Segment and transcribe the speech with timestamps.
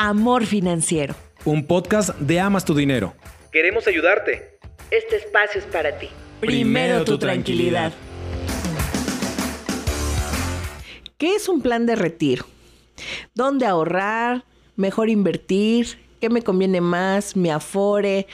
[0.00, 1.16] Amor Financiero.
[1.44, 3.14] Un podcast de Amas tu Dinero.
[3.50, 4.60] Queremos ayudarte.
[4.92, 6.06] Este espacio es para ti.
[6.38, 7.92] Primero tu tranquilidad.
[11.16, 12.44] ¿Qué es un plan de retiro?
[13.34, 14.44] ¿Dónde ahorrar?
[14.76, 15.98] ¿Mejor invertir?
[16.20, 17.34] ¿Qué me conviene más?
[17.34, 18.28] ¿Me afore?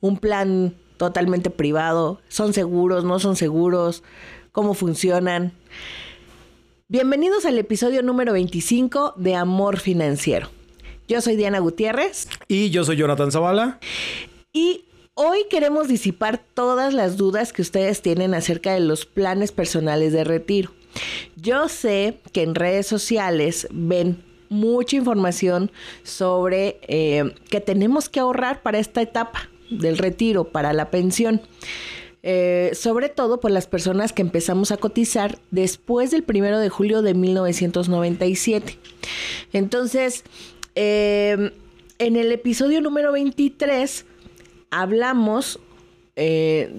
[0.00, 2.22] ¿Un plan totalmente privado?
[2.28, 3.04] ¿Son seguros?
[3.04, 4.02] ¿No son seguros?
[4.50, 5.52] ¿Cómo funcionan?
[6.88, 10.48] Bienvenidos al episodio número 25 de Amor Financiero.
[11.12, 12.26] Yo soy Diana Gutiérrez.
[12.48, 13.78] Y yo soy Jonathan Zavala.
[14.50, 20.14] Y hoy queremos disipar todas las dudas que ustedes tienen acerca de los planes personales
[20.14, 20.72] de retiro.
[21.36, 25.70] Yo sé que en redes sociales ven mucha información
[26.02, 31.42] sobre eh, que tenemos que ahorrar para esta etapa del retiro, para la pensión.
[32.22, 37.02] Eh, sobre todo por las personas que empezamos a cotizar después del primero de julio
[37.02, 38.78] de 1997.
[39.52, 40.24] Entonces,
[40.74, 41.52] eh,
[41.98, 44.06] en el episodio número 23
[44.70, 45.60] hablamos
[46.16, 46.70] eh,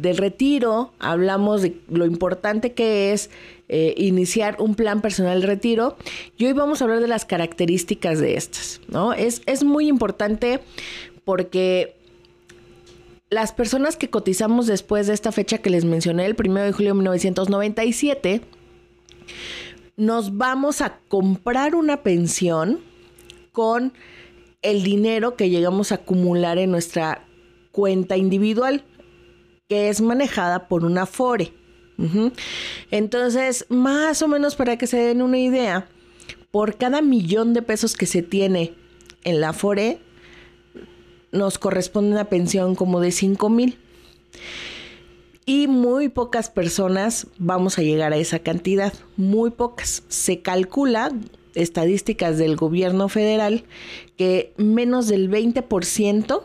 [0.00, 3.30] del retiro, hablamos de lo importante que es
[3.68, 5.96] eh, iniciar un plan personal de retiro
[6.36, 9.12] y hoy vamos a hablar de las características de estas, ¿no?
[9.12, 10.60] Es, es muy importante
[11.24, 11.94] porque
[13.30, 16.92] las personas que cotizamos después de esta fecha que les mencioné, el 1 de julio
[16.92, 18.40] de 1997,
[19.96, 22.80] nos vamos a comprar una pensión
[23.58, 23.92] con
[24.62, 27.26] el dinero que llegamos a acumular en nuestra
[27.72, 28.84] cuenta individual,
[29.68, 31.52] que es manejada por una FORE.
[32.92, 35.88] Entonces, más o menos para que se den una idea,
[36.52, 38.74] por cada millón de pesos que se tiene
[39.24, 39.98] en la FORE,
[41.32, 43.76] nos corresponde una pensión como de 5 mil.
[45.46, 50.04] Y muy pocas personas vamos a llegar a esa cantidad, muy pocas.
[50.06, 51.10] Se calcula
[51.58, 53.64] estadísticas del gobierno federal
[54.16, 56.42] que menos del 20%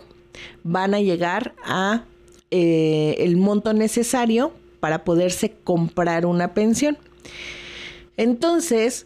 [0.64, 2.06] van a llegar a
[2.52, 6.98] eh, el monto necesario para poderse comprar una pensión.
[8.18, 9.06] Entonces,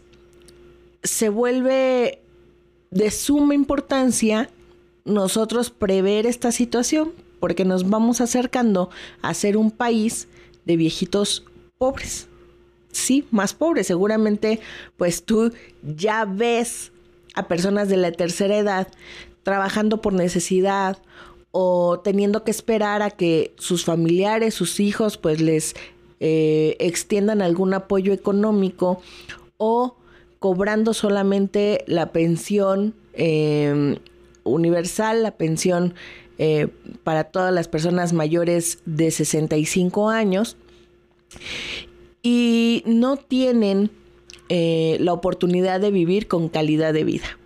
[1.02, 2.20] se vuelve
[2.90, 4.50] de suma importancia
[5.04, 8.90] nosotros prever esta situación porque nos vamos acercando
[9.22, 10.28] a ser un país
[10.64, 11.44] de viejitos
[11.78, 12.28] pobres
[12.92, 13.86] sí, más pobres.
[13.86, 14.60] Seguramente,
[14.96, 16.92] pues tú ya ves
[17.34, 18.88] a personas de la tercera edad
[19.42, 20.98] trabajando por necesidad
[21.50, 25.74] o teniendo que esperar a que sus familiares, sus hijos, pues les
[26.20, 29.00] eh, extiendan algún apoyo económico
[29.56, 29.96] o
[30.38, 33.96] cobrando solamente la pensión em,
[34.44, 35.94] universal, la pensión
[36.38, 36.68] eh,
[37.02, 40.56] para todas las personas mayores de 65 años
[42.22, 43.90] y no tienen
[44.48, 47.38] eh, la oportunidad de vivir con calidad de vida.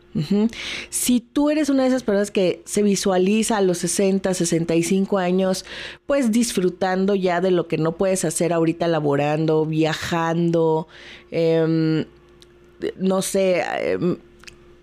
[0.91, 5.65] Si tú eres una de esas personas que se visualiza a los 60, 65 años,
[6.07, 10.87] pues disfrutando ya de lo que no puedes hacer ahorita laborando, viajando,
[11.31, 12.05] em,
[12.99, 14.19] no sé, em,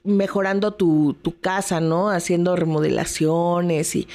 [0.03, 2.09] mejorando tu, tu casa, ¿no?
[2.09, 4.07] Haciendo remodelaciones y...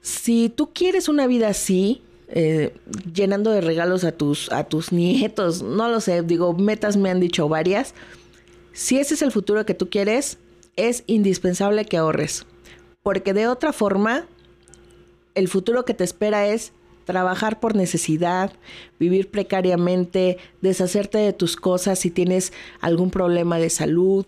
[0.00, 2.00] Si tú quieres una vida así,
[2.30, 2.74] eh,
[3.12, 7.20] llenando de regalos a tus, a tus nietos, no lo sé, digo, metas me han
[7.20, 7.94] dicho varias.
[8.72, 10.38] Si ese es el futuro que tú quieres,
[10.76, 12.46] es indispensable que ahorres,
[13.02, 14.26] porque de otra forma,
[15.34, 16.72] el futuro que te espera es
[17.04, 18.52] trabajar por necesidad,
[19.00, 24.26] vivir precariamente, deshacerte de tus cosas si tienes algún problema de salud.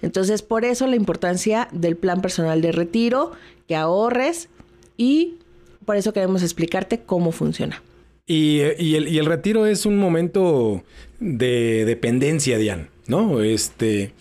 [0.00, 3.32] Entonces, por eso la importancia del plan personal de retiro,
[3.66, 4.48] que ahorres
[4.96, 5.38] y
[5.86, 7.82] por eso queremos explicarte cómo funciona.
[8.26, 10.82] Y, el, retiro es un momento
[11.20, 13.40] de dependencia, Diane, ¿no?
[13.40, 14.12] Este,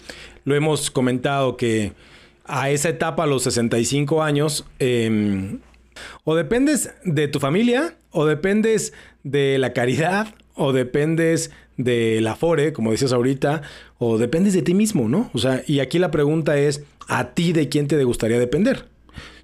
[0.43, 1.93] lo hemos comentado que
[2.45, 5.59] a esa etapa, a los 65 años, em,
[6.23, 8.93] o dependes de tu familia, o dependes
[9.23, 13.63] de la caridad, o dependes de la FORE, como decías ahorita,
[13.97, 15.31] o dependes de ti mismo, ¿no?
[15.33, 18.85] O sea, y aquí la pregunta es, ¿a ti de quién te gustaría depender?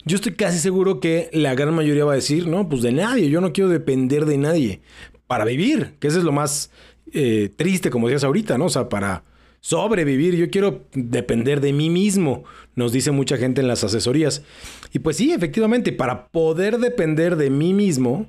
[0.05, 3.29] Yo estoy casi seguro que la gran mayoría va a decir, no, pues de nadie,
[3.29, 4.81] yo no quiero depender de nadie
[5.27, 6.71] para vivir, que eso es lo más
[7.13, 8.65] eh, triste, como decías ahorita, ¿no?
[8.65, 9.23] O sea, para
[9.59, 12.43] sobrevivir, yo quiero depender de mí mismo,
[12.75, 14.43] nos dice mucha gente en las asesorías.
[14.91, 18.27] Y pues sí, efectivamente, para poder depender de mí mismo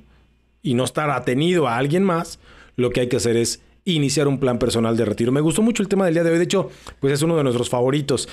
[0.62, 2.38] y no estar atenido a alguien más,
[2.76, 5.32] lo que hay que hacer es iniciar un plan personal de retiro.
[5.32, 6.70] Me gustó mucho el tema del día de hoy, de hecho,
[7.00, 8.28] pues es uno de nuestros favoritos.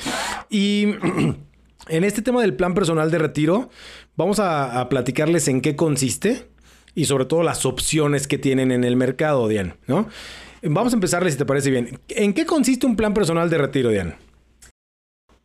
[0.49, 0.87] Y
[1.87, 3.69] En este tema del plan personal de retiro,
[4.15, 6.47] vamos a, platicarles en qué consiste
[6.93, 10.07] y sobre todo las opciones que tienen en el mercado, Diane, ¿no?
[10.61, 11.99] Vamos a empezarles si te parece bien.
[12.09, 14.15] ¿En qué consiste un plan personal de retiro, Diane?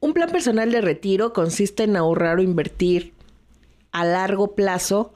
[0.00, 3.12] Un plan personal de retiro consiste en ahorrar o invertir
[3.92, 5.14] a largo plazo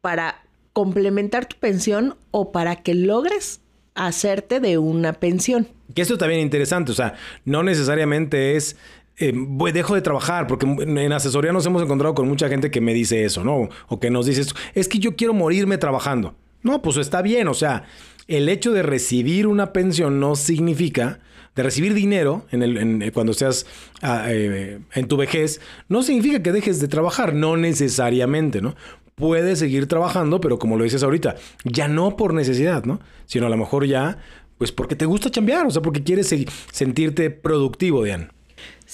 [0.00, 0.42] para
[0.72, 3.60] complementar tu pensión o para que logres
[3.94, 5.68] hacerte de una pensión.
[5.94, 8.76] Que esto también es interesante, o sea, no necesariamente es
[9.18, 9.32] eh,
[9.72, 13.24] dejo de trabajar, porque en asesoría nos hemos encontrado con mucha gente que me dice
[13.24, 13.68] eso, ¿no?
[13.88, 16.34] O que nos dice esto, es que yo quiero morirme trabajando.
[16.62, 17.84] No, pues está bien, o sea,
[18.26, 21.20] el hecho de recibir una pensión no significa,
[21.54, 23.66] de recibir dinero en el, cuando seas
[24.02, 28.74] ah, eh, en tu vejez, no significa que dejes de trabajar, no necesariamente, ¿no?
[29.14, 33.00] Puedes seguir trabajando, pero como lo dices ahorita, ya no por necesidad, ¿no?
[33.26, 34.18] Sino a lo mejor ya,
[34.58, 36.34] pues porque te gusta chambear, o sea, porque quieres
[36.72, 38.33] sentirte productivo, Diane.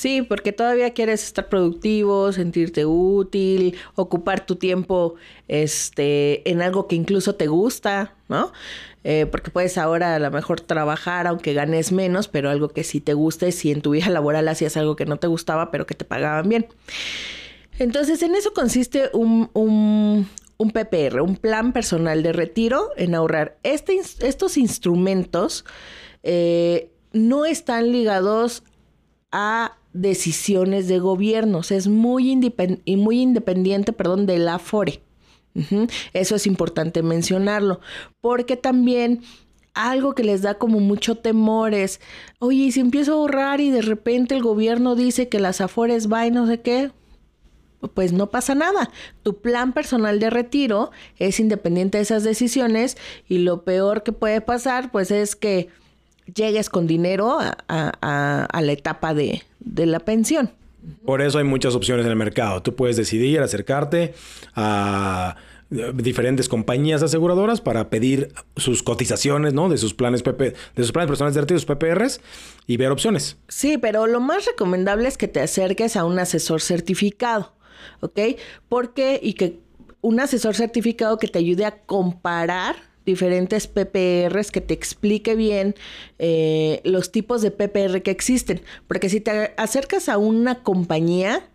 [0.00, 5.17] Sí, porque todavía quieres estar productivo, sentirte útil, ocupar tu tiempo
[5.47, 8.50] este, en algo que incluso te gusta, ¿no?
[9.05, 13.02] Eh, porque puedes ahora a lo mejor trabajar aunque ganes menos, pero algo que sí
[13.02, 15.94] te guste, si en tu vida laboral hacías algo que no te gustaba, pero que
[15.94, 16.67] te pagaban bien.
[17.79, 20.26] Entonces, en eso consiste un, un,
[20.56, 23.58] un PPR, un plan personal de retiro, en ahorrar.
[23.64, 25.67] Este, estos instrumentos
[26.23, 28.62] eh, no están ligados
[29.31, 31.71] a decisiones de gobiernos.
[31.71, 32.31] Es muy,
[32.85, 34.61] y muy independiente perdón, de la.
[36.13, 37.81] Eso es importante mencionarlo,
[38.21, 39.23] porque también
[39.75, 42.01] algo que les da como mucho temor es,
[42.39, 46.27] oye, si empiezo a ahorrar y de repente el gobierno dice que las afores va
[46.27, 46.91] y no sé qué,
[47.95, 48.91] pues no pasa nada.
[49.23, 52.97] Tu plan personal de retiro es independiente de esas decisiones
[53.29, 55.69] y lo peor que puede pasar pues es que
[56.34, 57.38] llegues con dinero
[57.69, 59.43] a, la etapa de,
[59.76, 60.50] la pensión.
[61.05, 62.62] Por eso hay muchas opciones en el mercado.
[62.62, 64.14] Tú puedes decidir acercarte
[64.55, 65.37] a
[65.70, 69.69] diferentes compañías aseguradoras para pedir sus cotizaciones, ¿no?
[69.69, 72.20] De sus planes PP, de sus planes personales de retiro, sus PPRs
[72.67, 73.37] y ver opciones.
[73.49, 77.52] Sí, pero lo más recomendable es que te acerques a un asesor certificado,
[78.00, 78.19] ¿ok?
[78.69, 79.61] Porque y que
[80.00, 85.75] un asesor certificado que te ayude a comparar diferentes PPRs que te explique bien
[86.19, 88.62] eh, los tipos de PPR que existen.
[88.87, 91.49] Porque si te acercas a una compañía,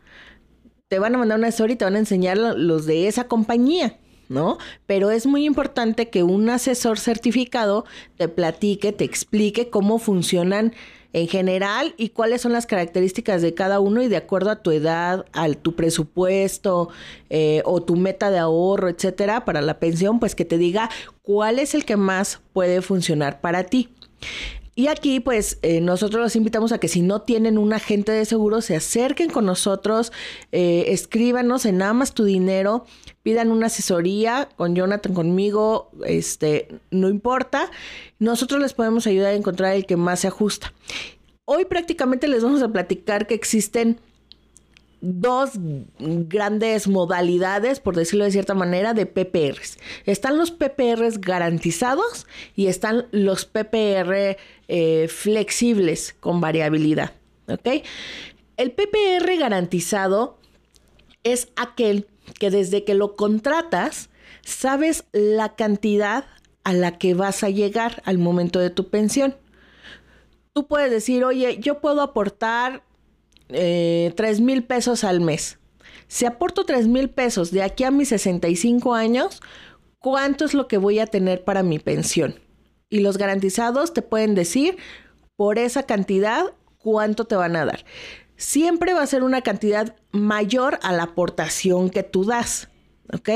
[0.87, 3.97] te van a mandar una historia y te van a enseñar los de esa compañía.
[4.29, 4.57] ¿No?
[4.85, 7.85] Pero es muy importante que un asesor certificado
[8.17, 10.73] te platique, te explique cómo funcionan
[11.15, 14.71] en general y cuáles son las características de cada uno y de acuerdo a tu
[14.71, 16.89] edad, a tu presupuesto
[17.29, 20.89] eh, o tu meta de ahorro, etcétera, para la pensión, pues que te diga
[21.21, 23.89] cuál es el que más puede funcionar para ti.
[24.77, 28.25] Y aquí, pues, eh, nosotros los invitamos a que si no tienen un agente de
[28.25, 30.11] seguro, se acerquen con nosotros,
[30.51, 32.85] eh, escríbanos en Amas tu dinero,
[33.25, 37.71] pidan una asesoría con Jonathan, conmigo, este, no importa.
[38.19, 40.71] Nosotros les podemos ayudar a encontrar el que más se ajusta.
[41.43, 43.99] Hoy prácticamente les vamos a platicar que existen
[45.01, 45.53] dos
[45.97, 49.79] grandes modalidades, por decirlo de cierta manera, de PPRs.
[50.05, 54.37] Están los PPRs garantizados y están los PPR
[54.67, 57.13] eh, flexibles con variabilidad.
[57.47, 57.83] ¿Ok?
[58.57, 60.37] El PPR garantizado
[61.23, 62.05] es aquel
[62.39, 64.09] que desde que lo contratas,
[64.43, 66.25] sabes la cantidad
[66.63, 69.35] a la que vas a llegar al momento de tu pensión.
[70.53, 72.83] Tú puedes decir, oye, yo puedo aportar
[73.49, 75.59] eh, mil pesos al mes.
[76.07, 79.41] Si aporto tres mil pesos de aquí a mis 65 años,
[79.99, 82.35] ¿cuánto es lo que voy a tener para mi pensión?
[82.89, 84.77] Y los garantizados te pueden decir
[85.35, 87.85] por esa cantidad cuánto te van a dar.
[88.37, 92.69] Siempre va a ser una cantidad mayor a la aportación que tú das,
[93.13, 93.29] ¿ok?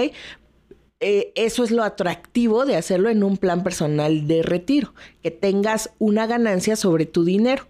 [1.02, 5.92] Eh, eso es lo atractivo de hacerlo en un plan personal de retiro, que tengas
[5.98, 7.68] una ganancia sobre tu dinero.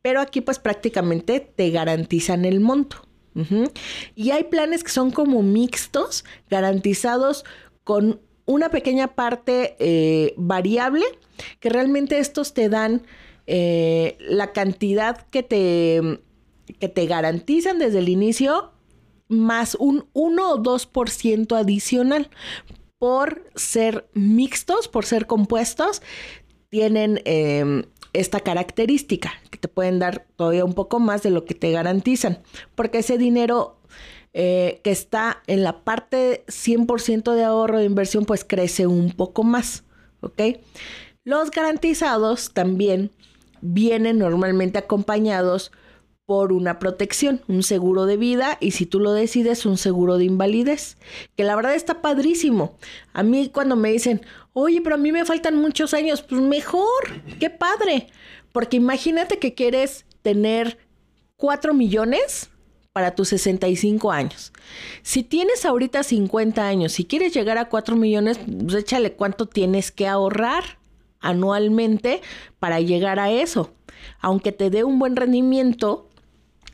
[0.00, 3.02] Pero aquí pues prácticamente te garantizan el monto.
[4.16, 7.44] Y hay planes que son como mixtos, garantizados
[7.84, 11.04] con una pequeña parte eh, variable,
[11.60, 13.02] que realmente estos te dan
[13.46, 16.20] eh, la cantidad que te,
[16.74, 18.72] que te garantizan desde el inicio
[19.28, 22.30] más un 1 o 2% adicional.
[22.98, 26.02] Por ser mixtos, por ser compuestos,
[26.68, 31.54] tienen em, esta característica, que te pueden dar todavía un poco más de lo que
[31.54, 32.42] te garantizan,
[32.74, 33.78] porque ese dinero
[34.34, 39.42] eh, que está en la parte 100% de ahorro de inversión, pues crece un poco
[39.42, 39.84] más,
[40.20, 40.42] ¿ok?
[41.24, 43.10] Los garantizados también
[43.60, 45.72] vienen normalmente acompañados
[46.28, 50.26] por una protección, un seguro de vida y si tú lo decides, un seguro de
[50.26, 50.98] invalidez,
[51.38, 52.76] que la verdad está padrísimo.
[53.14, 54.20] A mí cuando me dicen,
[54.52, 58.08] oye, pero a mí me faltan muchos años, pues mejor, qué padre,
[58.52, 60.76] porque imagínate que quieres tener
[61.38, 62.50] 4 millones
[62.92, 64.52] para tus 65 años.
[65.00, 69.90] Si tienes ahorita 50 años y quieres llegar a 4 millones, pues échale cuánto tienes
[69.90, 70.78] que ahorrar
[71.20, 72.20] anualmente
[72.58, 73.72] para llegar a eso.
[74.20, 76.07] Aunque te dé un buen rendimiento,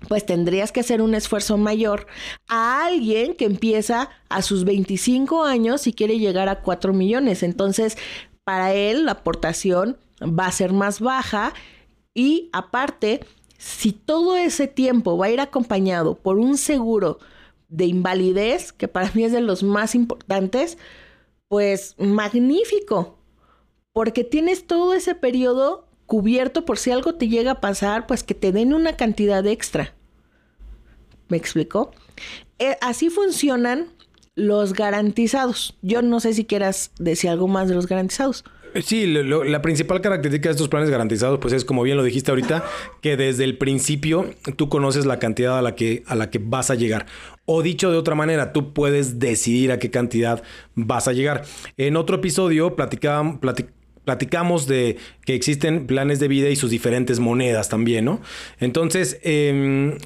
[0.08, 2.06] pues tendrías que hacer un esfuerzo mayor
[2.48, 7.42] a alguien que empieza a sus 25 años y quiere llegar a 4 millones.
[7.42, 7.96] Entonces,
[8.44, 11.54] para él la aportación va a ser más baja
[12.14, 13.20] y aparte,
[13.58, 17.18] si todo ese tiempo va a ir acompañado por un seguro
[17.68, 20.78] de invalidez, que para mí es de los más importantes,
[21.48, 23.18] pues magnífico,
[23.92, 28.34] porque tienes todo ese periodo cubierto por si algo te llega a pasar, pues que
[28.34, 29.94] te den una cantidad extra.
[31.28, 31.92] ¿Me explicó?
[32.58, 33.88] Eh, así funcionan
[34.34, 35.76] los garantizados.
[35.82, 38.44] Yo no sé si quieras decir algo más de los garantizados.
[38.82, 42.64] Sí, la principal característica de estos planes garantizados, pues es como bien lo dijiste ahorita,
[43.00, 46.70] que desde el principio tú conoces la cantidad a la que, a la que vas
[46.70, 47.06] a llegar.
[47.44, 50.42] O dicho de otra manera, tú puedes decidir a qué cantidad
[50.74, 51.44] vas a llegar.
[51.76, 53.38] En otro episodio platicábamos,
[54.04, 58.20] platicamos de que existen planes de vida y sus diferentes monedas también, ¿no?
[58.60, 59.96] Entonces, eh,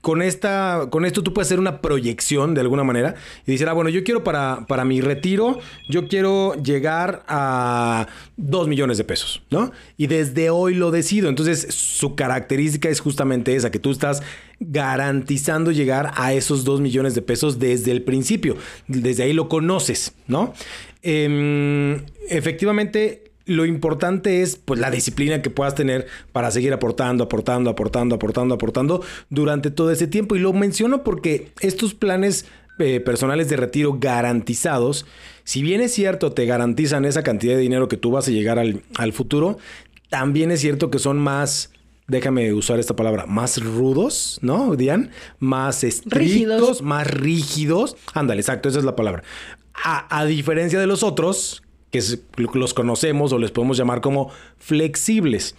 [0.00, 3.14] con, esta, con esto tú puedes hacer una proyección de alguna manera
[3.46, 8.68] y decir, ah, bueno, yo quiero para, para mi retiro, yo quiero llegar a 2
[8.68, 9.72] millones de pesos, ¿no?
[9.96, 11.28] Y desde hoy lo decido.
[11.28, 14.22] Entonces, su característica es justamente esa, que tú estás
[14.60, 18.56] garantizando llegar a esos 2 millones de pesos desde el principio.
[18.86, 20.54] Desde ahí lo conoces, ¿no?
[21.02, 27.70] Em, efectivamente, lo importante es pues la disciplina que puedas tener para seguir aportando, aportando,
[27.70, 30.36] aportando, aportando, aportando durante todo ese tiempo.
[30.36, 32.46] Y lo menciono porque estos planes
[32.78, 35.06] eh, personales de retiro garantizados,
[35.44, 38.58] si bien es cierto, te garantizan esa cantidad de dinero que tú vas a llegar
[38.58, 39.58] al, al futuro,
[40.10, 41.70] también es cierto que son más
[42.08, 45.10] déjame usar esta palabra, más rudos, ¿no, Dian?
[45.38, 47.96] Más estrictos, más rígidos.
[48.14, 49.24] Ándale, exacto, esa es la palabra.
[49.74, 51.62] A, a, diferencia de los otros,
[52.36, 55.54] los conocemos o les podemos llamar como flexibles.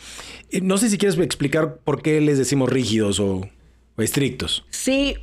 [0.50, 3.50] Eh, no sé si quieres explicar por qué les decimos rígidos o,
[3.98, 4.64] estrictos.
[4.70, 5.16] Sí,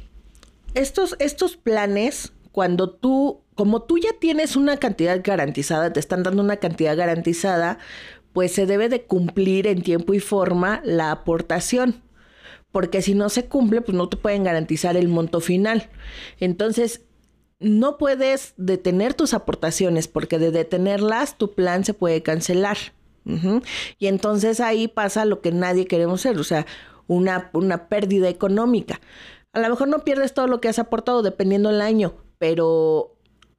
[0.74, 6.42] estos, estos planes, cuando tú, como tú ya tienes una cantidad garantizada, te están dando
[6.42, 7.78] una cantidad garantizada,
[8.32, 12.02] pues se debe de cumplir en tiempo y forma la aportación
[12.74, 15.90] porque si no se cumple, pues no te pueden garantizar el monto final.
[16.40, 17.02] Entonces,
[17.64, 22.76] no puedes detener tus aportaciones porque de detenerlas tu plan se puede cancelar.
[23.98, 26.66] Y entonces ahí pasa lo que nadie queremos hacer, o sea,
[27.06, 29.00] una, una pérdida económica.
[29.54, 33.13] A lo mejor no pierdes todo lo que has aportado dependiendo del año, pero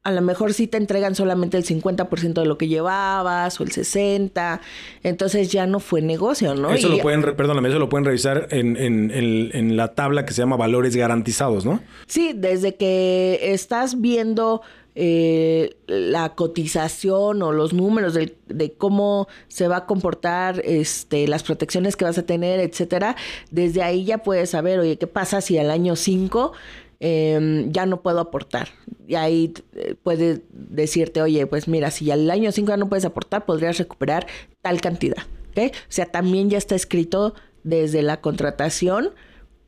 [0.05, 3.71] a lo mejor sí te entregan solamente el 50% de lo que llevabas o el
[3.71, 4.59] 60%,
[5.01, 6.69] entonces ya no fue negocio, ¿no?
[6.69, 10.43] Eso lo pueden, perdóname, eso lo pueden revisar en, en, en, la tabla que se
[10.43, 11.81] llama valores garantizados, ¿no?
[12.05, 14.61] Sí, desde que estás viendo
[14.93, 21.41] eh, la cotización o los números de, de, cómo se va a comportar, este, las
[21.41, 23.15] protecciones que vas a tener, etcétera,
[23.49, 26.53] desde ahí ya puedes saber, oye, ¿qué pasa si al año 5
[26.99, 28.69] Em, ya no puedo aportar.
[29.07, 33.05] Y ahí eh, puede decirte, oye, pues mira, si al año 5 ya no puedes
[33.05, 34.27] aportar, podrías recuperar
[34.61, 35.23] tal cantidad.
[35.57, 37.33] O sea, también ya está escrito
[37.63, 39.11] desde la contratación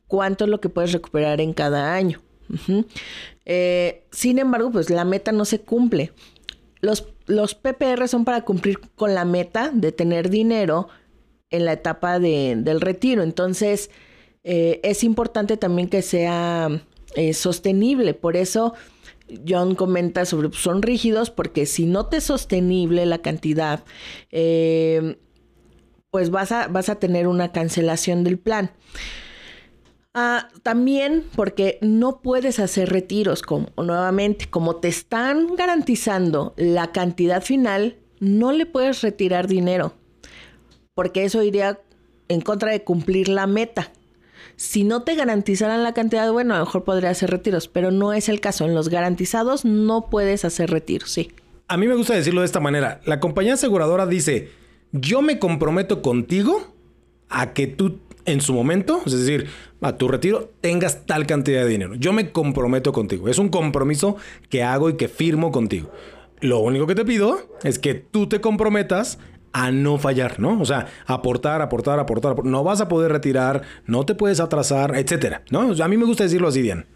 [0.06, 2.20] cuánto es lo que puedes recuperar en cada año.
[3.50, 6.12] Eh, sin embargo, pues la meta no se cumple.
[6.80, 10.88] Los, los PPR son para cumplir con la meta de tener dinero
[11.48, 13.22] en la etapa de, del retiro.
[13.22, 13.90] Entonces,
[14.44, 16.82] eh, es importante también que sea
[17.18, 18.14] eh, sostenible.
[18.14, 18.74] Por eso
[19.46, 23.84] John comenta sobre, pues, son rígidos porque si no te es sostenible la cantidad,
[24.30, 25.18] eh,
[26.10, 28.70] pues vas a, vas a tener una cancelación del plan.
[30.14, 37.42] Ah, también porque no puedes hacer retiros, como, nuevamente, como te están garantizando la cantidad
[37.42, 39.92] final, no le puedes retirar dinero,
[40.94, 41.80] porque eso iría
[42.28, 43.92] en contra de cumplir la meta.
[44.58, 48.12] Si no te garantizaran la cantidad, bueno, a lo mejor podría hacer retiros, pero no
[48.12, 48.64] es el caso.
[48.64, 51.30] En los garantizados no puedes hacer retiros, sí.
[51.68, 53.00] A mí me gusta decirlo de esta manera.
[53.04, 54.48] La compañía aseguradora dice,
[54.90, 56.74] yo me comprometo contigo
[57.28, 59.46] a que tú en su momento, es decir,
[59.80, 61.94] a tu retiro, tengas tal cantidad de dinero.
[61.94, 63.28] Yo me comprometo contigo.
[63.28, 64.16] Es un compromiso
[64.50, 65.92] que hago y que firmo contigo.
[66.40, 69.20] Lo único que te pido es que tú te comprometas
[69.52, 70.60] a no fallar, ¿no?
[70.60, 72.44] O sea, aportar, aportar, aportar.
[72.44, 75.60] No vas a poder retirar, no te puedes atrasar, etcétera, ¿no?
[75.82, 76.86] a mí me gusta decirlo así, bien.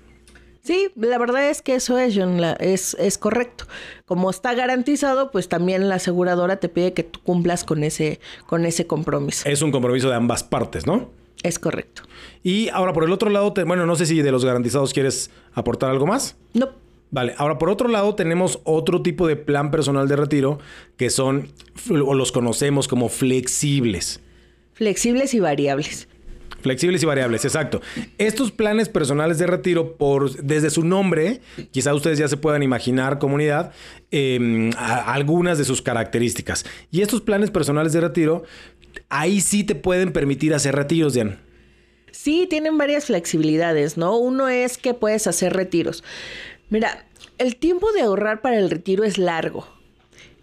[0.63, 3.65] Sí, la verdad es que eso es, John, es, es correcto.
[4.07, 8.65] Como está garantizado, pues también la aseguradora te pide que tú cumplas con ese, con
[8.65, 9.49] ese compromiso.
[9.49, 11.11] Es un compromiso de ambas partes, ¿no?
[11.43, 12.03] Es correcto.
[12.45, 15.33] Y ahora por el otro lado, te- bueno, no sé si de los garantizados quieres
[15.53, 16.37] aportar algo más.
[16.55, 16.69] No.
[17.13, 20.59] Vale, ahora por otro lado tenemos otro tipo de plan personal de retiro
[20.97, 21.53] que son,
[21.91, 24.21] o los conocemos como flexibles.
[24.73, 26.09] Flexibles y variables.
[26.63, 27.83] Flexibles y variables, exacto.
[28.19, 31.41] Estos planes personales de retiro, por, desde su nombre,
[31.71, 33.73] quizá ustedes ya se puedan imaginar, comunidad,
[34.11, 36.65] eh, a- algunas de sus características.
[36.91, 38.45] Y estos planes personales de retiro,
[39.11, 41.37] ahí sí te pueden permitir hacer retiros, Diane.
[42.13, 44.17] Sí, tienen varias flexibilidades, ¿no?
[44.17, 46.05] Uno es que puedes hacer retiros.
[46.73, 47.05] Mira,
[47.37, 49.67] el tiempo de ahorrar para el retiro es largo.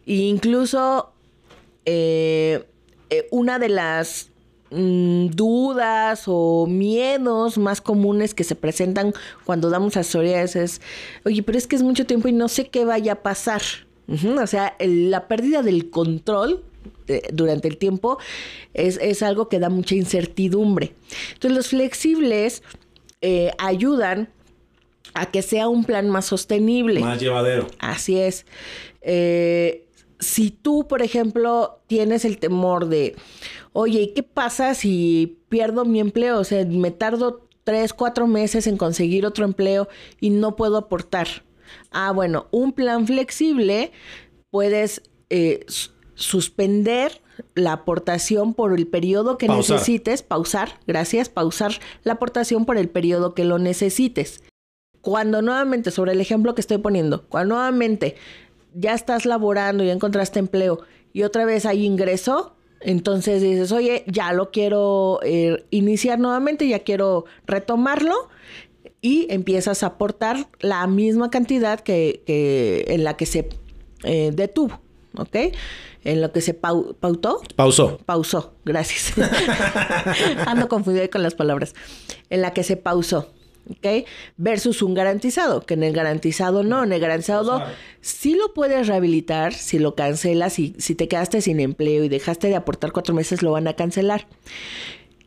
[0.06, 1.12] E incluso
[1.86, 2.64] eh,
[3.10, 4.30] eh, una de las
[4.70, 10.82] mm, dudas o miedos más comunes que se presentan cuando damos asesorías es,
[11.26, 13.64] oye, pero es que es mucho tiempo y no sé qué vaya a pasar.
[14.42, 16.64] O sea, el- la pérdida del control
[17.08, 18.20] eh, durante el tiempo
[18.76, 20.94] es, es algo que da mucha incertidumbre.
[21.34, 22.62] Entonces los flexibles
[23.22, 24.30] eh, ayudan
[25.14, 27.00] a que sea un plan más sostenible.
[27.00, 27.68] Más llevadero.
[27.80, 28.46] Así es.
[29.02, 29.86] Eh,
[30.20, 33.16] si tú, por ejemplo, tienes el temor de,
[33.74, 36.40] oye, ¿y qué pasa si pierdo mi empleo?
[36.40, 39.88] O sea, me tardo tres, cuatro meses en conseguir otro empleo
[40.20, 41.28] y no puedo aportar.
[41.92, 43.92] Ah, bueno, un plan flexible
[44.50, 45.66] puedes eh,
[46.16, 47.22] suspender
[47.56, 49.76] la aportación por el periodo que Pausar.
[49.78, 51.72] necesites, pausar, gracias, pausar
[52.04, 54.44] la aportación por el periodo que lo necesites.
[55.02, 58.16] Cuando nuevamente, sobre el ejemplo que estoy poniendo, cuando nuevamente
[58.74, 60.82] ya estás laborando, ya encontraste empleo
[61.14, 66.80] y otra vez hay ingreso, entonces dices, oye, ya lo quiero eh, iniciar nuevamente, ya
[66.80, 68.30] quiero retomarlo
[69.02, 73.50] y empiezas a aportar la misma cantidad que, que en la que se
[74.04, 74.80] eh, detuvo,
[75.18, 75.36] ¿ok?
[76.06, 77.98] En lo que se pau- pautó, Pausó.
[78.06, 79.14] pausó, gracias.
[80.46, 81.76] Ando confundida con las palabras.
[82.30, 83.28] En la que se pausó,
[83.70, 84.06] ¿ok?
[84.38, 87.64] Versus un garantizado, que en el garantizado no, en el garantizado
[88.02, 92.48] sí lo puedes rehabilitar si lo cancelas, y si te quedaste sin empleo y dejaste
[92.48, 94.28] de aportar cuatro meses, lo van a cancelar.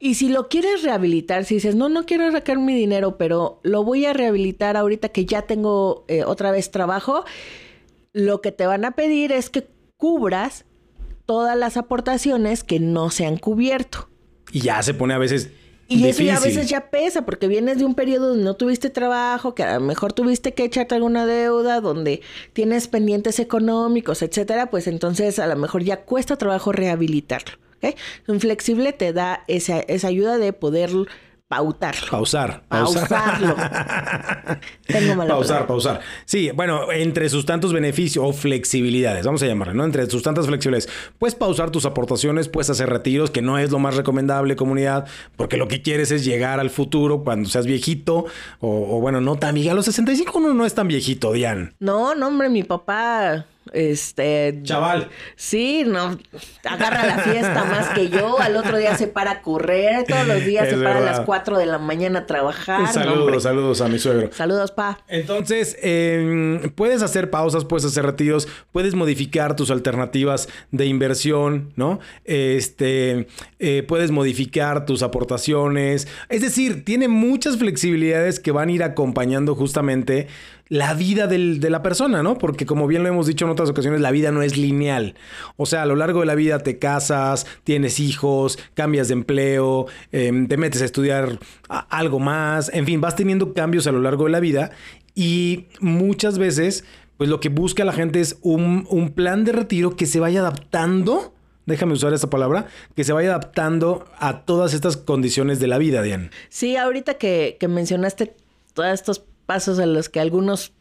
[0.00, 3.84] Y si lo quieres rehabilitar, si dices, no, no quiero sacar mi dinero, pero lo
[3.84, 7.24] voy a rehabilitar ahorita que ya tengo eh, otra vez trabajo,
[8.12, 10.64] lo que te van a pedir es que cubras
[11.24, 14.08] todas las aportaciones que no se han cubierto.
[14.50, 15.52] Y ya se pone a veces.
[15.98, 18.90] Y eso ya a veces ya pesa, porque vienes de un periodo donde no tuviste
[18.90, 22.20] trabajo, que a lo mejor tuviste que echarte alguna deuda, donde
[22.52, 27.58] tienes pendientes económicos, etcétera, pues entonces a lo mejor ya cuesta trabajo rehabilitarlo.
[28.28, 30.90] Un flexible te da esa, esa ayuda de poder
[31.52, 32.08] pautarlo.
[32.10, 32.62] Pausar.
[32.66, 33.54] Pausarlo.
[34.86, 35.66] Tengo mala Pausar, palabra.
[35.66, 36.00] pausar.
[36.24, 39.84] Sí, bueno, entre sus tantos beneficios o flexibilidades, vamos a llamarle, ¿no?
[39.84, 40.88] Entre sus tantas flexibilidades,
[41.18, 45.58] puedes pausar tus aportaciones, puedes hacer retiros, que no es lo más recomendable, comunidad, porque
[45.58, 48.24] lo que quieres es llegar al futuro cuando seas viejito,
[48.60, 49.72] o, o bueno, no tan viejo.
[49.72, 51.72] A los 65 uno no es tan viejito, Diane.
[51.80, 54.60] No, no, hombre, mi papá, este...
[54.62, 55.08] Chaval.
[55.36, 56.18] Sí, no,
[56.64, 58.38] agarra la fiesta más que yo.
[58.40, 61.20] Al otro día se para a correr, todos los días Es se para a las
[61.20, 62.80] 4 de la mañana a trabajar.
[62.80, 64.30] no, saludos, saludos a mi suegro.
[64.32, 64.98] Saludos, pa.
[65.08, 72.00] Entonces, eh, puedes hacer pausas, puedes hacer retiros, puedes modificar tus alternativas de inversión, ¿no?
[72.24, 73.26] Este,
[73.58, 76.08] eh, puedes modificar tus aportaciones.
[76.28, 80.28] Es decir, tiene muchas flexibilidades que van a ir acompañando justamente
[80.72, 82.38] la vida de la persona, ¿no?
[82.38, 85.16] Porque como bien lo hemos dicho en otras ocasiones, la vida no es lineal.
[85.58, 89.84] O sea, a lo largo de la vida te casas, tienes hijos, cambias de empleo,
[90.12, 94.24] em, te metes a estudiar algo más, en fin, vas teniendo cambios a lo largo
[94.24, 94.70] de la vida
[95.14, 96.86] y muchas veces,
[97.18, 101.34] pues lo que busca la gente es un, plan de retiro que se vaya adaptando.
[101.66, 102.64] Déjame usar esta palabra,
[102.96, 106.30] que se vaya adaptando a todas estas condiciones de la vida, Diane.
[106.48, 108.34] Sí, ahorita que, que mencionaste
[108.72, 110.72] todos estos pasos en los que algunos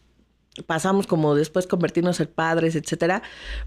[0.65, 3.21] pasamos como después convertirnos en padres, etcétera.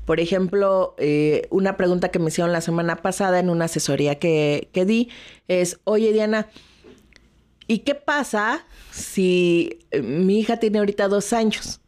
[0.06, 4.70] Por ejemplo, eh, una pregunta que me hicieron la semana pasada en una asesoría que,
[4.72, 5.10] que di
[5.46, 6.48] es, oye Diana,
[7.66, 11.82] ¿y qué pasa si eh, mi hija tiene ahorita dos años?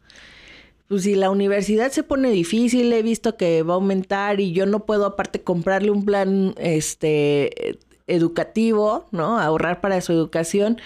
[0.87, 4.67] Pues si la universidad se pone difícil, he visto que va a aumentar y yo
[4.67, 9.39] no puedo aparte comprarle un plan este educativo, ¿no?
[9.39, 10.79] Ahorrar para su educación.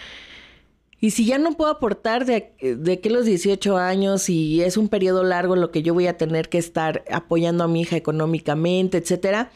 [1.01, 4.87] Y si ya no puedo aportar de, de que los 18 años y es un
[4.87, 8.99] periodo largo lo que yo voy a tener que estar apoyando a mi hija económicamente,
[8.99, 9.51] etcétera,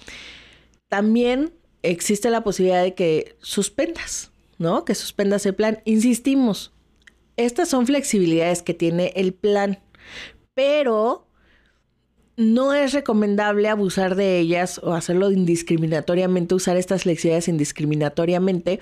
[0.89, 1.53] también
[1.83, 4.85] existe la posibilidad de que suspendas, ¿no?
[4.85, 5.81] Que suspendas el plan.
[5.85, 6.73] Insistimos,
[7.37, 9.79] estas son flexibilidades que tiene el plan,
[10.53, 11.27] pero
[12.37, 18.79] no es recomendable abusar de ellas o hacerlo indiscriminatoriamente, usar estas flexibilidades indiscriminatoriamente,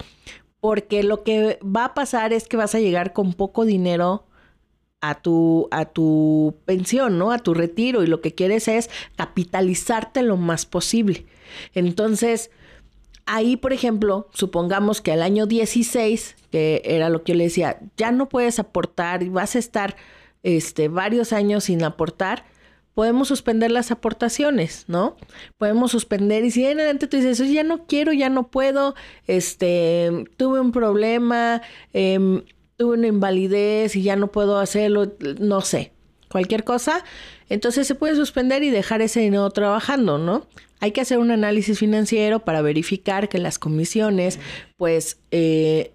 [0.63, 4.23] porque lo que va a pasar es que vas a llegar con poco dinero
[5.01, 7.33] a tu, a tu pensión, ¿no?
[7.33, 11.25] A tu retiro y lo que quieres es capitalizarte lo más posible.
[11.75, 12.49] Entonces,
[13.25, 17.81] ahí, por ejemplo, supongamos que al año 16, que era lo que yo le decía,
[17.97, 19.97] ya no puedes aportar y vas a estar
[20.43, 22.45] este, varios años sin aportar,
[22.93, 25.17] podemos suspender las aportaciones, ¿no?
[25.57, 28.95] Podemos suspender y si en adelante tú dices, ya no quiero, ya no puedo,
[29.27, 31.61] este, tuve un problema,
[31.93, 32.43] em,
[32.77, 35.91] tuve una invalidez y ya no puedo hacerlo, no sé,
[36.29, 37.03] cualquier cosa,
[37.49, 40.47] entonces se puede suspender y dejar ese dinero trabajando, ¿no?
[40.79, 44.39] Hay que hacer un análisis financiero para verificar que las comisiones,
[44.77, 45.93] pues, eh,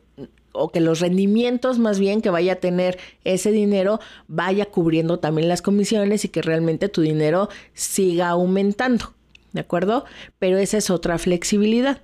[0.58, 5.48] o que los rendimientos más bien que vaya a tener ese dinero vaya cubriendo también
[5.48, 9.12] las comisiones y que realmente tu dinero siga aumentando,
[9.52, 10.04] ¿de acuerdo?
[10.38, 12.00] Pero esa es otra flexibilidad.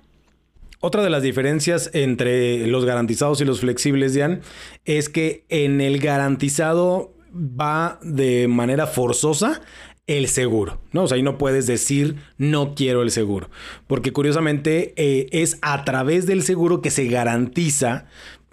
[0.79, 4.41] Otra de las diferencias entre los garantizados y los flexibles, Dian,
[4.83, 9.61] es que en el garantizado va de manera forzosa
[10.07, 11.03] el seguro, ¿no?
[11.03, 13.49] O sea, ahí no puedes decir no quiero el seguro,
[13.87, 18.05] porque curiosamente eh, es a través del seguro que se garantiza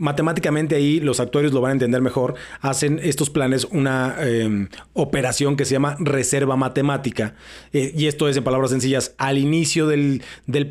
[0.02, 5.54] matemáticamente ahí los actuarios lo van a entender mejor, hacen estos planes una em, operación
[5.56, 7.36] que se llama reserva matemática.
[7.72, 10.20] Eh, y esto es en palabras sencillas, al inicio del,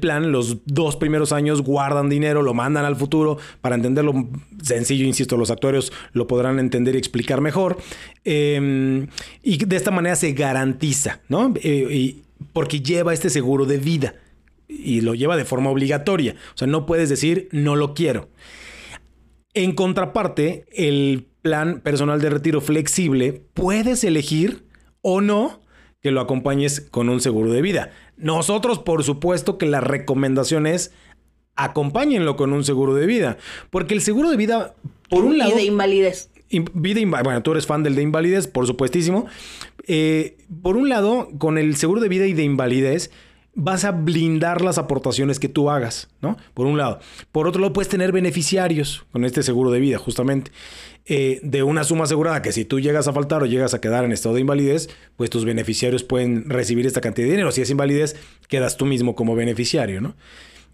[0.01, 4.27] plan, los dos primeros años guardan dinero, lo mandan al futuro, para entenderlo
[4.61, 7.77] sencillo, insisto, los actuarios lo podrán entender y explicar mejor.
[8.25, 9.07] Em,
[9.41, 11.53] y de esta manera se garantiza, ¿no?
[11.55, 12.17] Eh,
[12.51, 14.15] porque lleva este seguro de vida
[14.67, 16.35] y lo lleva de forma obligatoria.
[16.53, 18.27] O sea, no puedes decir no lo quiero.
[19.53, 24.65] En contraparte, el plan personal de retiro flexible puedes elegir
[25.01, 25.59] o no
[26.01, 27.91] que lo acompañes con un seguro de vida.
[28.17, 30.91] Nosotros, por supuesto, que la recomendación es
[31.55, 33.37] acompáñenlo con un seguro de vida,
[33.69, 34.73] porque el seguro de vida,
[35.09, 35.51] por un lado...
[35.51, 36.29] Y de invalidez.
[36.73, 39.27] Vida, bueno, tú eres fan del de invalidez, por supuestísimo.
[39.85, 43.11] Eh, por un lado, con el seguro de vida y de invalidez,
[43.53, 46.37] vas a blindar las aportaciones que tú hagas, ¿no?
[46.53, 46.99] Por un lado.
[47.31, 50.51] Por otro lado, puedes tener beneficiarios con este seguro de vida, justamente,
[51.05, 54.05] eh, de una suma asegurada que si tú llegas a faltar o llegas a quedar
[54.05, 57.51] en estado de invalidez, pues tus beneficiarios pueden recibir esta cantidad de dinero.
[57.51, 58.15] Si es invalidez,
[58.47, 60.15] quedas tú mismo como beneficiario, ¿no?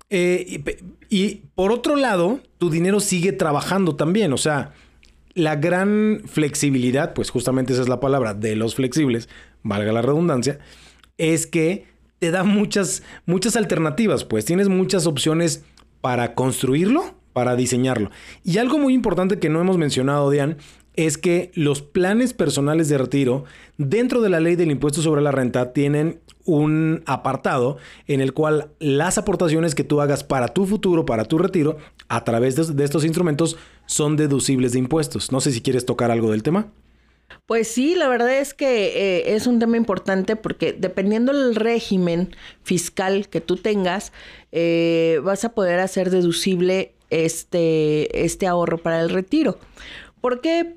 [0.09, 0.63] Eh,
[1.09, 4.71] y, y por otro lado, tu dinero sigue trabajando también, o sea,
[5.33, 9.29] la gran flexibilidad, pues justamente esa es la palabra de los flexibles,
[9.63, 10.59] valga la redundancia,
[11.17, 11.85] es que
[12.19, 15.63] te da muchas, muchas alternativas, pues tienes muchas opciones
[16.01, 18.09] para construirlo, para diseñarlo.
[18.43, 20.57] Y algo muy importante que no hemos mencionado, Dian,
[20.95, 23.45] es que los planes personales de retiro
[23.77, 27.77] dentro de la ley del impuesto sobre la renta tienen un apartado
[28.07, 31.77] en el cual las aportaciones que tú hagas para tu futuro, para tu retiro,
[32.09, 35.31] a través de, estos instrumentos, son deducibles de impuestos.
[35.31, 36.71] No sé si quieres tocar algo del tema.
[37.45, 38.87] Pues sí, la verdad es que
[39.19, 44.11] eh, es un tema importante porque dependiendo del régimen fiscal que tú tengas,
[44.51, 49.59] eh, vas a poder hacer deducible este, este ahorro para el retiro.
[50.19, 50.75] Porque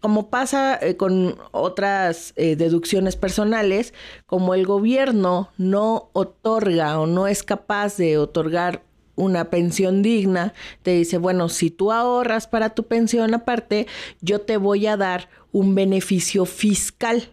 [0.00, 3.92] como pasa eh, con otras deducciones personales,
[4.26, 8.87] como el gobierno no otorga o no es capaz de otorgar
[9.18, 13.86] una pensión digna, te dice, bueno, si tú ahorras para tu pensión aparte,
[14.20, 17.28] yo te voy a dar un beneficio fiscal.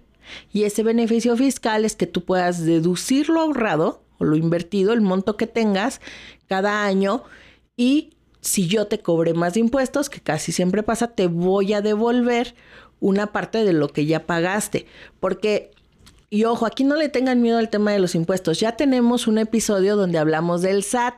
[0.52, 5.02] Y ese beneficio fiscal es que tú puedas deducir lo ahorrado o lo invertido, el
[5.02, 6.02] monto que tengas
[6.48, 7.24] cada año
[7.78, 12.56] y si yo te cobré más impuestos, que casi siempre pasa, te voy a devolver
[13.00, 14.86] una parte de lo que ya pagaste.
[15.20, 15.72] Porque
[16.30, 18.60] y ojo, aquí no le tengan miedo al tema de los impuestos.
[18.60, 21.16] Ya tenemos un episodio donde hablamos del SAT.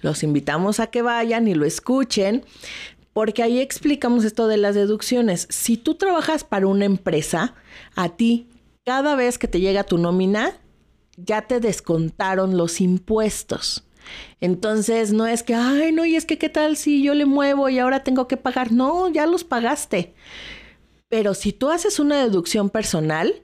[0.00, 2.44] Los invitamos a que vayan y lo escuchen,
[3.12, 5.46] porque ahí explicamos esto de las deducciones.
[5.50, 7.54] Si tú trabajas para una empresa,
[7.94, 8.48] a ti,
[8.84, 10.52] cada vez que te llega tu nómina,
[11.16, 13.84] ya te descontaron los impuestos.
[14.40, 17.68] Entonces, no es que, ay, no, y es que qué tal si yo le muevo
[17.68, 18.72] y ahora tengo que pagar.
[18.72, 20.14] No, ya los pagaste.
[21.08, 23.43] Pero si tú haces una deducción personal,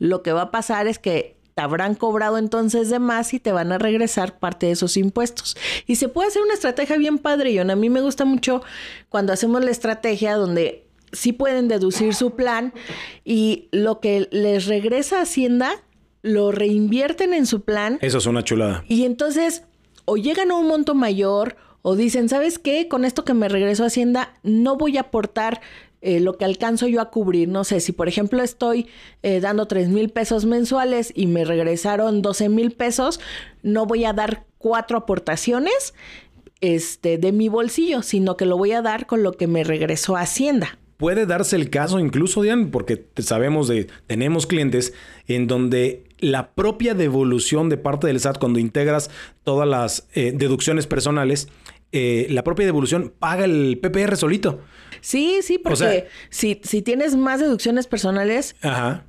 [0.00, 3.52] lo que va a pasar es que te habrán cobrado entonces de más y te
[3.52, 5.56] van a regresar parte de esos impuestos.
[5.86, 8.62] Y se puede hacer una estrategia bien y A mí me gusta mucho
[9.08, 12.72] cuando hacemos la estrategia donde sí pueden deducir su plan
[13.24, 15.82] y lo que les regresa a Hacienda
[16.22, 17.98] lo reinvierten en su plan.
[18.00, 18.84] Eso es una chulada.
[18.88, 19.64] Y entonces
[20.06, 22.88] o llegan a un monto mayor o dicen, ¿sabes qué?
[22.88, 25.60] Con esto que me regreso a Hacienda no voy a aportar
[26.02, 27.48] eh, lo que alcanzo yo a cubrir.
[27.48, 28.88] No sé, si por ejemplo estoy
[29.22, 33.20] eh, dando 3 mil pesos mensuales y me regresaron 12 mil pesos,
[33.62, 35.94] no voy a dar cuatro aportaciones
[36.60, 40.16] este, de mi bolsillo, sino que lo voy a dar con lo que me regresó
[40.16, 40.78] Hacienda.
[40.96, 44.92] Puede darse el caso incluso, Diane, porque sabemos de, tenemos clientes
[45.26, 49.10] en donde la propia devolución de parte del SAT cuando integras
[49.42, 51.48] todas las eh, deducciones personales,
[51.92, 54.60] eh, la propia devolución paga el PPR solito.
[55.00, 58.54] Sí, sí, porque si, si tienes más deducciones personales,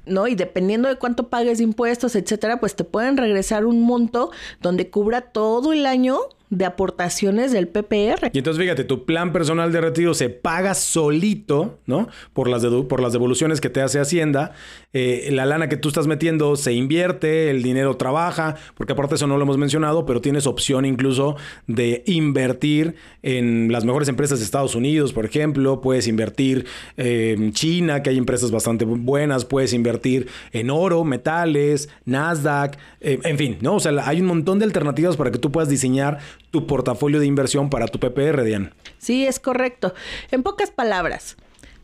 [0.05, 0.27] ¿no?
[0.27, 4.89] Y dependiendo de cuánto pagues de impuestos, etcétera, pues te pueden regresar un monto donde
[4.89, 6.19] cubra todo el año
[6.51, 8.29] de aportaciones del PPR.
[8.33, 12.09] Y entonces fíjate, tu plan personal de retiro se paga solito, ¿no?
[12.33, 14.51] Por las, por las devoluciones que te hace Hacienda.
[14.93, 19.27] Eh, la lana que tú estás metiendo se invierte, el dinero trabaja, porque aparte eso
[19.27, 21.35] no lo hemos mencionado, pero tienes opción incluso
[21.67, 25.81] de invertir en las mejores empresas de Estados Unidos, por ejemplo.
[25.81, 26.65] Puedes invertir
[26.97, 29.45] en China, que hay empresas bastante buenas.
[29.45, 33.75] Puedes invertir en oro, metales, Nasdaq, eh, en fin, ¿no?
[33.75, 36.19] O sea, hay un montón de alternativas para que tú puedas diseñar
[36.51, 38.71] tu portafolio de inversión para tu PPR, Diane.
[38.97, 39.93] Sí, es correcto.
[40.31, 41.37] En pocas palabras,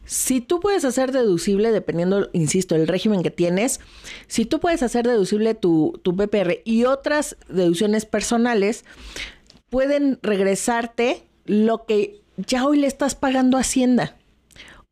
[0.07, 3.81] si tú puedes hacer deducible, dependiendo, insisto, el régimen que tienes,
[4.27, 8.85] si tú puedes hacer deducible tu, tu PPR y otras deducciones personales,
[9.69, 14.17] pueden regresarte lo que ya hoy le estás pagando a Hacienda.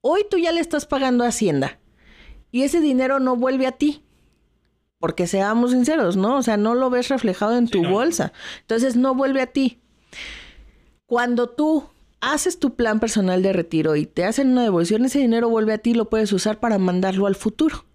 [0.02, 1.80] Hoy tú ya le estás pagando a Hacienda
[2.52, 4.04] y ese dinero no vuelve a ti.
[5.00, 6.38] Porque seamos sinceros, ¿no?
[6.38, 8.34] O sea, no lo ves reflejado en tu bolsa.
[8.62, 9.80] Entonces no vuelve a ti.
[11.06, 11.86] Cuando tú
[12.34, 15.78] haces tu plan personal de retiro y te hacen una devolución, ese dinero vuelve a
[15.78, 17.86] ti y lo puedes usar para mandarlo al futuro.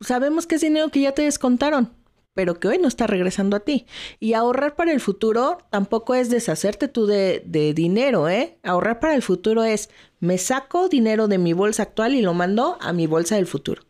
[0.00, 1.90] Sabemos que es dinero que ya te descontaron,
[2.34, 3.86] pero que hoy no está regresando a ti.
[4.20, 7.42] Y ahorrar para el futuro tampoco es deshacerte tú de,
[7.74, 8.58] dinero, ¿eh?
[8.62, 12.78] Ahorrar para el futuro es, me saco dinero de mi bolsa actual y lo mando
[12.80, 13.82] a mi bolsa del futuro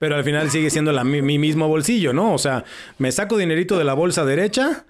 [0.00, 2.32] pero al final sigue siendo la, mi, mismo bolsillo, ¿no?
[2.32, 2.64] O sea,
[2.98, 4.84] me saco dinerito de la bolsa derecha.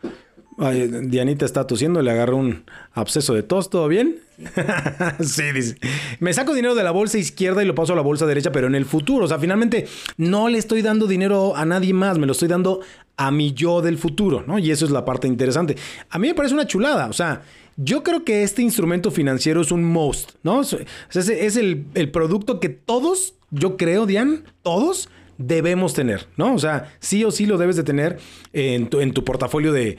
[0.58, 4.16] Dianita está tosiendo, le agarro un absceso de tos, ¿todo bien?
[5.20, 5.76] sí, dice.
[6.18, 8.66] Me saco dinero de la bolsa izquierda y lo paso a la bolsa derecha, pero
[8.66, 9.24] en el futuro.
[9.24, 12.80] O sea, finalmente no le estoy dando dinero a nadie más, me lo estoy dando
[13.16, 14.58] a mi yo del futuro, ¿no?
[14.58, 15.76] Y eso es la parte interesante.
[16.10, 17.42] A mí me parece una chulada, o sea,
[17.76, 20.60] yo creo que este instrumento financiero es un most, ¿no?
[20.60, 20.76] Es,
[21.14, 26.54] es el, el producto que todos yo creo, Diane, todos debemos tener, ¿no?
[26.54, 28.18] O sea, sí o sí lo debes de tener
[28.52, 29.96] en tu, en tu portafolio de,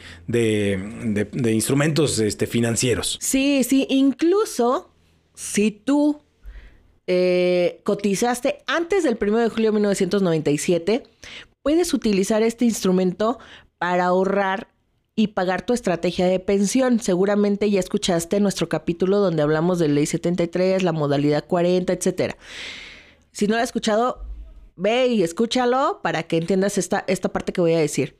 [1.33, 3.17] instrumentos este, financieros.
[3.21, 4.91] Sí, sí, incluso
[5.33, 6.21] si tú
[7.07, 11.03] eh, cotizaste antes del 1 de julio de 1997,
[11.63, 13.39] puedes utilizar este instrumento
[13.77, 14.67] para ahorrar
[15.15, 16.99] y pagar tu estrategia de pensión.
[16.99, 22.37] Seguramente ya escuchaste nuestro capítulo donde hablamos de ley 73, la modalidad 40, etcétera.
[23.31, 24.28] Si no lo has escuchado,
[24.79, 28.17] ve y escúchalo para que entiendas esta, esta parte que voy a decir.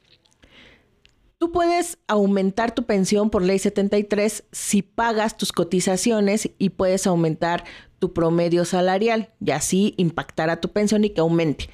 [1.38, 7.64] Tú puedes aumentar tu pensión por ley 73 si pagas tus cotizaciones y puedes aumentar
[7.98, 11.70] tu promedio salarial y así impactar a tu pensión y que aumente.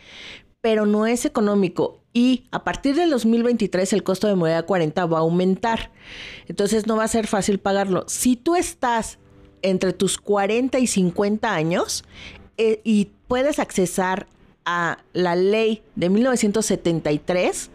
[0.62, 5.17] Pero no es económico y a partir del 2023 el costo de moneda 40 va
[5.17, 5.91] a aumentar.
[6.48, 8.06] Entonces no va a ser fácil pagarlo.
[8.08, 9.17] Si tú estás
[9.63, 12.04] entre tus 40 y 50 años,
[12.58, 14.28] eh, y puedes accesar
[14.65, 17.69] a la ley de 1973,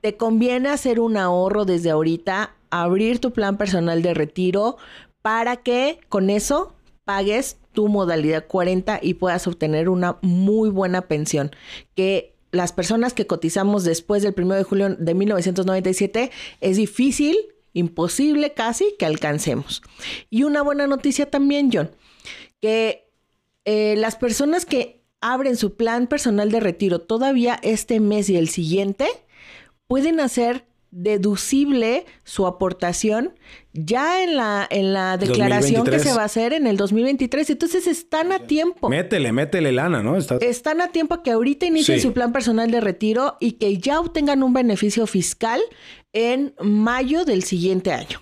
[0.00, 4.76] te conviene hacer un ahorro desde ahorita, abrir tu plan personal de retiro
[5.22, 11.50] para que con eso pagues tu modalidad 40 y puedas obtener una muy buena pensión.
[11.94, 16.30] Que las personas que cotizamos después del 1 de julio de 1997
[16.60, 17.36] es difícil,
[17.72, 19.82] imposible casi que alcancemos.
[20.30, 21.90] Y una buena noticia también, John,
[22.60, 23.08] que
[23.64, 28.48] eh, las personas que abren su plan personal de retiro todavía este mes y el
[28.48, 29.06] siguiente
[29.86, 33.34] pueden hacer deducible su aportación
[33.72, 37.50] ya en la, en la declaración que se va a hacer en el 2023.
[37.50, 38.88] Entonces están a tiempo.
[38.88, 40.16] Métele, métele lana, ¿no?
[40.16, 44.42] Están a tiempo que ahorita inicien su plan personal de retiro y que ya obtengan
[44.42, 45.60] un beneficio fiscal
[46.12, 48.20] en mayo del siguiente año.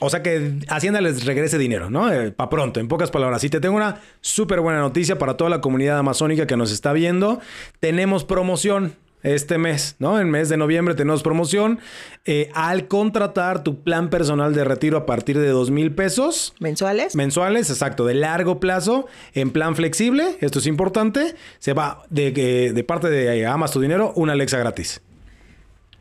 [0.00, 2.12] O sea que Hacienda les regrese dinero, ¿no?
[2.12, 3.44] Eh, para pronto, en pocas palabras.
[3.44, 6.92] Y te tengo una súper buena noticia para toda la comunidad amazónica que nos está
[6.92, 7.40] viendo.
[7.80, 10.18] Tenemos promoción este mes, ¿no?
[10.18, 11.78] En mes de noviembre tenemos promoción.
[12.24, 16.54] Eh, al contratar tu plan personal de retiro a partir de dos mil pesos.
[16.58, 17.14] ¿Mensuales?
[17.14, 22.32] Mensuales, exacto, de largo plazo, en plan flexible, esto es importante, se va de,
[22.72, 25.02] de parte de Amas tu dinero, una Alexa gratis.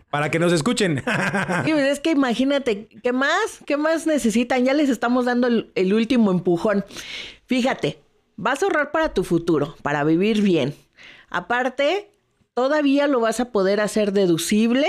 [0.10, 1.04] Para que nos escuchen.
[1.63, 3.60] Pues es que imagínate, ¿qué más?
[3.65, 4.65] ¿Qué más necesitan?
[4.65, 6.84] Ya les estamos dando el, último empujón.
[7.45, 8.00] Fíjate,
[8.41, 10.74] Vas a ahorrar para tu futuro, para vivir bien.
[11.30, 12.10] Aparte,
[12.54, 14.88] todavía lo vas a poder hacer deducible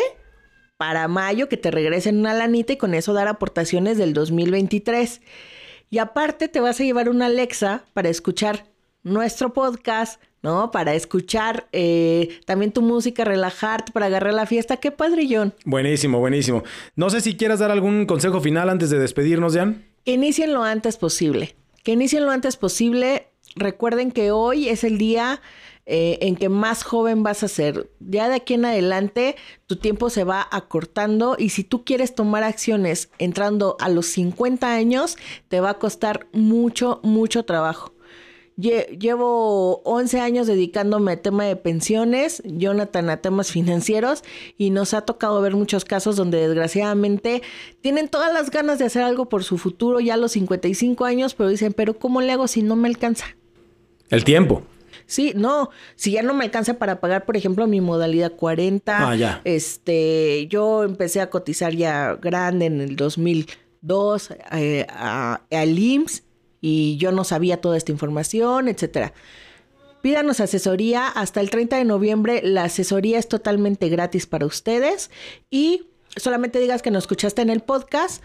[0.77, 5.21] para mayo, que te regresen una lanita y con eso dar aportaciones del 2023.
[5.91, 8.67] Y aparte te vas a llevar una Alexa para escuchar
[9.03, 10.71] nuestro podcast, ¿no?
[10.71, 14.79] Para escuchar eh, también tu música, relajarte, para agarrar la fiesta.
[14.79, 15.55] Qué padrillón.
[15.65, 16.63] Buenísimo, buenísimo.
[16.97, 19.85] No sé si quieras dar algún consejo final antes de despedirnos, Jan.
[20.05, 21.55] Que inicien lo antes posible.
[21.83, 23.29] Que inicien lo antes posible.
[23.57, 25.41] Recuerden que hoy es el día
[25.87, 27.91] eh, en que más joven vas a ser.
[27.99, 32.45] Ya de aquí en adelante tu tiempo se va acortando y si tú quieres tomar
[32.45, 35.17] acciones entrando a los 50 años,
[35.49, 37.93] te va a costar mucho, mucho trabajo.
[38.61, 44.23] Llevo 11 años dedicándome a tema de pensiones, Jonathan a temas financieros
[44.59, 47.43] y nos ha tocado ver muchos casos donde desgraciadamente
[47.81, 51.35] tienen todas las ganas de hacer algo por su futuro ya a los 55 años,
[51.35, 53.37] pero dicen, pero ¿cómo le hago si no me alcanza?
[54.11, 54.63] El tiempo.
[55.07, 59.41] Sí, no, si ya no me alcanza para pagar, por ejemplo, mi modalidad 40, ah,
[59.45, 66.30] este, yo empecé a cotizar ya grande en el 2002 eh, al IMSS
[66.61, 69.13] y yo no sabía toda esta información, etcétera.
[70.03, 72.41] Pídanos asesoría hasta el 30 de noviembre.
[72.43, 75.11] La asesoría es totalmente gratis para ustedes
[75.51, 78.23] y solamente digas que nos escuchaste en el podcast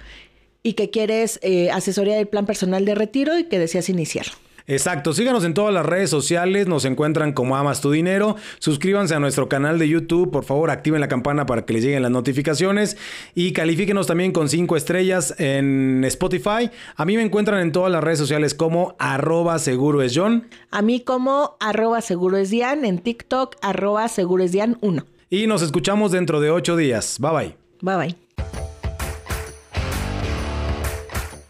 [0.64, 4.26] y que quieres eh, asesoría del plan personal de retiro y que deseas iniciar.
[4.68, 9.20] Exacto, síganos en todas las redes sociales, nos encuentran como Amas tu Dinero, suscríbanse a
[9.20, 12.98] nuestro canal de YouTube, por favor activen la campana para que les lleguen las notificaciones
[13.36, 16.72] y califíquenos también con cinco estrellas en Spotify.
[16.96, 20.48] A mí me encuentran en todas las redes sociales como arroba seguro es John.
[20.72, 25.06] A mí como arroba seguro es Dian, en TikTok arroba seguro es Dian 1.
[25.30, 27.18] Y nos escuchamos dentro de ocho días.
[27.20, 27.56] Bye bye.
[27.82, 28.16] Bye bye.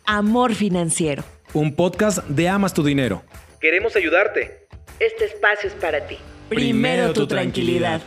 [0.06, 1.24] Amor financiero
[1.56, 3.24] un podcast de Amas tu Dinero.
[3.62, 4.68] Queremos ayudarte.
[5.00, 6.18] Este espacio es para ti.
[6.50, 8.02] Primero, tu, tranquilidad.